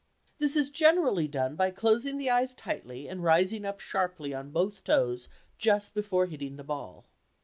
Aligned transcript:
This 0.39 0.55
is 0.55 0.71
generally 0.71 1.27
done 1.27 1.55
by 1.55 1.69
closing 1.69 2.17
the 2.17 2.27
eyes 2.31 2.55
tightly 2.55 3.07
and 3.07 3.23
rising 3.23 3.65
up 3.65 3.79
sharply 3.79 4.33
on 4.33 4.49
both 4.49 4.83
toes 4.83 5.29
just 5.59 5.93
before 5.93 6.25
hitting 6.25 6.55
the 6.55 6.63
ball. 6.63 7.05